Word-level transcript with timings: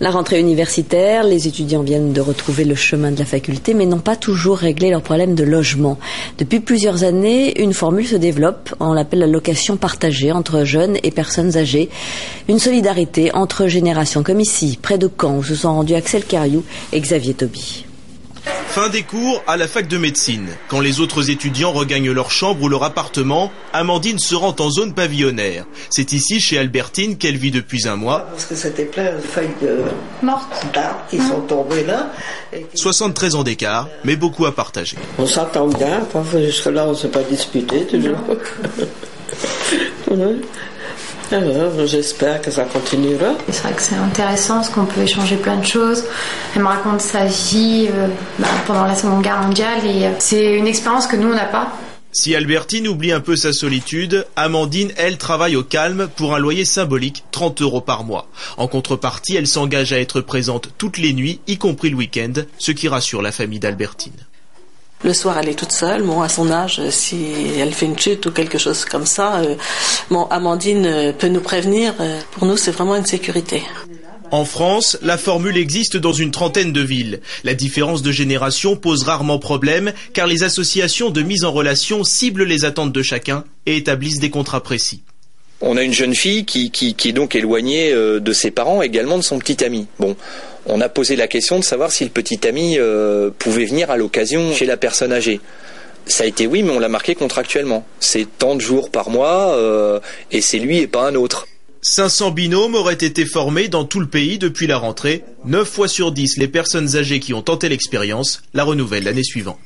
La 0.00 0.10
rentrée 0.10 0.40
universitaire, 0.40 1.22
les 1.22 1.46
étudiants 1.46 1.82
viennent 1.82 2.12
de 2.12 2.20
retrouver 2.20 2.64
le 2.64 2.74
chemin 2.74 3.12
de 3.12 3.18
la 3.18 3.24
faculté, 3.24 3.74
mais 3.74 3.86
n'ont 3.86 4.00
pas 4.00 4.16
toujours 4.16 4.56
réglé 4.56 4.90
leurs 4.90 5.02
problèmes 5.02 5.36
de 5.36 5.44
logement. 5.44 5.98
Depuis 6.36 6.58
plusieurs 6.58 7.04
années, 7.04 7.60
une 7.62 7.72
formule 7.72 8.06
se 8.06 8.16
développe, 8.16 8.74
on 8.80 8.92
l'appelle 8.92 9.20
la 9.20 9.26
location 9.28 9.76
partagée 9.76 10.32
entre 10.32 10.64
jeunes 10.64 10.96
et 11.04 11.12
personnes 11.12 11.56
âgées. 11.56 11.90
Une 12.48 12.58
solidarité 12.58 13.32
entre 13.34 13.68
générations, 13.68 14.24
comme 14.24 14.40
ici, 14.40 14.78
près 14.82 14.98
de 14.98 15.08
Caen, 15.08 15.38
où 15.38 15.44
se 15.44 15.54
sont 15.54 15.72
rendus 15.72 15.94
Axel 15.94 16.24
Cariou 16.24 16.64
et 16.92 17.00
Xavier 17.00 17.34
Toby. 17.34 17.84
Fin 18.74 18.88
des 18.88 19.04
cours 19.04 19.40
à 19.46 19.56
la 19.56 19.68
fac 19.68 19.86
de 19.86 19.96
médecine. 19.98 20.48
Quand 20.66 20.80
les 20.80 20.98
autres 20.98 21.30
étudiants 21.30 21.70
regagnent 21.70 22.10
leur 22.10 22.32
chambre 22.32 22.60
ou 22.60 22.68
leur 22.68 22.82
appartement, 22.82 23.52
Amandine 23.72 24.18
se 24.18 24.34
rend 24.34 24.56
en 24.58 24.68
zone 24.68 24.94
pavillonnaire. 24.94 25.64
C'est 25.90 26.12
ici, 26.12 26.40
chez 26.40 26.58
Albertine, 26.58 27.16
qu'elle 27.16 27.36
vit 27.36 27.52
depuis 27.52 27.86
un 27.86 27.94
mois. 27.94 28.26
Parce 28.32 28.46
que 28.46 28.56
c'était 28.56 28.86
plein 28.86 29.14
de 29.14 29.20
feuilles 29.20 29.54
de 29.62 29.78
mortes 30.22 30.66
qui 31.08 31.18
sont 31.18 31.42
tombées 31.42 31.84
là. 31.84 32.10
73 32.74 33.36
ans 33.36 33.44
d'écart, 33.44 33.88
mais 34.02 34.16
beaucoup 34.16 34.44
à 34.44 34.52
partager. 34.52 34.96
On 35.20 35.26
s'entend 35.26 35.68
bien, 35.68 36.00
jusque-là 36.34 36.86
on 36.88 36.90
ne 36.90 36.96
s'est 36.96 37.06
pas 37.06 37.22
disputé 37.22 37.86
toujours. 37.86 38.18
J'espère 41.86 42.40
que 42.40 42.50
ça 42.50 42.64
continuera. 42.64 43.34
C'est 43.50 43.62
vrai 43.62 43.72
que 43.72 43.82
c'est 43.82 43.96
intéressant 43.96 44.56
parce 44.56 44.68
qu'on 44.70 44.84
peut 44.84 45.00
échanger 45.00 45.36
plein 45.36 45.56
de 45.56 45.64
choses. 45.64 46.04
Elle 46.54 46.62
me 46.62 46.68
raconte 46.68 47.00
sa 47.00 47.26
vie 47.26 47.88
euh, 47.90 48.06
bah, 48.38 48.46
pendant 48.66 48.84
la 48.84 48.94
Seconde 48.94 49.22
Guerre 49.22 49.42
mondiale 49.42 49.84
et 49.84 50.06
euh, 50.06 50.10
c'est 50.18 50.54
une 50.54 50.66
expérience 50.66 51.06
que 51.06 51.16
nous 51.16 51.28
on 51.28 51.34
n'a 51.34 51.46
pas. 51.46 51.72
Si 52.12 52.36
Albertine 52.36 52.86
oublie 52.86 53.10
un 53.10 53.18
peu 53.18 53.34
sa 53.34 53.52
solitude, 53.52 54.24
Amandine, 54.36 54.92
elle, 54.96 55.18
travaille 55.18 55.56
au 55.56 55.64
calme 55.64 56.08
pour 56.14 56.36
un 56.36 56.38
loyer 56.38 56.64
symbolique, 56.64 57.24
30 57.32 57.62
euros 57.62 57.80
par 57.80 58.04
mois. 58.04 58.28
En 58.56 58.68
contrepartie, 58.68 59.34
elle 59.34 59.48
s'engage 59.48 59.92
à 59.92 59.98
être 59.98 60.20
présente 60.20 60.68
toutes 60.78 60.98
les 60.98 61.12
nuits, 61.12 61.40
y 61.48 61.58
compris 61.58 61.90
le 61.90 61.96
week-end, 61.96 62.34
ce 62.58 62.70
qui 62.70 62.86
rassure 62.86 63.20
la 63.20 63.32
famille 63.32 63.58
d'Albertine. 63.58 64.12
Le 65.04 65.12
soir, 65.12 65.36
elle 65.38 65.50
est 65.50 65.58
toute 65.58 65.70
seule. 65.70 66.02
Bon, 66.02 66.22
à 66.22 66.30
son 66.30 66.50
âge, 66.50 66.80
si 66.88 67.26
elle 67.58 67.74
fait 67.74 67.84
une 67.84 67.98
chute 67.98 68.24
ou 68.24 68.30
quelque 68.30 68.56
chose 68.56 68.86
comme 68.86 69.04
ça, 69.04 69.36
euh, 69.36 69.54
bon, 70.10 70.24
Amandine 70.30 70.86
euh, 70.86 71.12
peut 71.12 71.28
nous 71.28 71.42
prévenir. 71.42 71.92
Euh, 72.00 72.18
pour 72.32 72.46
nous, 72.46 72.56
c'est 72.56 72.70
vraiment 72.70 72.96
une 72.96 73.04
sécurité. 73.04 73.62
En 74.30 74.46
France, 74.46 74.96
la 75.02 75.18
formule 75.18 75.58
existe 75.58 75.98
dans 75.98 76.14
une 76.14 76.30
trentaine 76.30 76.72
de 76.72 76.80
villes. 76.80 77.20
La 77.44 77.52
différence 77.52 78.00
de 78.00 78.10
génération 78.12 78.76
pose 78.76 79.02
rarement 79.02 79.38
problème 79.38 79.92
car 80.14 80.26
les 80.26 80.42
associations 80.42 81.10
de 81.10 81.20
mise 81.20 81.44
en 81.44 81.52
relation 81.52 82.02
ciblent 82.02 82.44
les 82.44 82.64
attentes 82.64 82.92
de 82.92 83.02
chacun 83.02 83.44
et 83.66 83.76
établissent 83.76 84.20
des 84.20 84.30
contrats 84.30 84.62
précis. 84.62 85.02
On 85.60 85.76
a 85.76 85.82
une 85.82 85.92
jeune 85.92 86.14
fille 86.14 86.46
qui, 86.46 86.70
qui, 86.70 86.94
qui 86.94 87.10
est 87.10 87.12
donc 87.12 87.36
éloignée 87.36 87.92
de 87.92 88.32
ses 88.32 88.50
parents, 88.50 88.82
également 88.82 89.18
de 89.18 89.22
son 89.22 89.38
petit 89.38 89.62
ami. 89.64 89.86
Bon, 89.98 90.16
on 90.66 90.80
a 90.80 90.88
posé 90.88 91.16
la 91.16 91.26
question 91.26 91.58
de 91.58 91.64
savoir 91.64 91.92
si 91.92 92.04
le 92.04 92.10
petit 92.10 92.46
ami 92.46 92.76
euh, 92.78 93.30
pouvait 93.38 93.64
venir 93.64 93.90
à 93.90 93.96
l'occasion 93.96 94.52
chez 94.52 94.66
la 94.66 94.76
personne 94.76 95.12
âgée. 95.12 95.40
Ça 96.06 96.24
a 96.24 96.26
été 96.26 96.46
oui, 96.46 96.62
mais 96.62 96.70
on 96.70 96.78
l'a 96.78 96.88
marqué 96.88 97.14
contractuellement. 97.14 97.86
C'est 98.00 98.26
tant 98.38 98.56
de 98.56 98.60
jours 98.60 98.90
par 98.90 99.10
mois, 99.10 99.54
euh, 99.54 100.00
et 100.30 100.40
c'est 100.40 100.58
lui 100.58 100.78
et 100.78 100.86
pas 100.86 101.06
un 101.08 101.14
autre. 101.14 101.46
500 101.82 102.30
binômes 102.30 102.74
auraient 102.74 102.94
été 102.94 103.26
formés 103.26 103.68
dans 103.68 103.84
tout 103.84 104.00
le 104.00 104.06
pays 104.06 104.38
depuis 104.38 104.66
la 104.66 104.78
rentrée. 104.78 105.22
9 105.44 105.68
fois 105.68 105.88
sur 105.88 106.12
10, 106.12 106.38
les 106.38 106.48
personnes 106.48 106.96
âgées 106.96 107.20
qui 107.20 107.34
ont 107.34 107.42
tenté 107.42 107.68
l'expérience 107.68 108.42
la 108.54 108.64
renouvellent 108.64 109.04
l'année 109.04 109.22
suivante. 109.22 109.58